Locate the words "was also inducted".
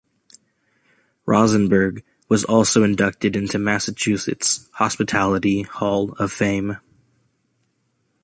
2.27-3.35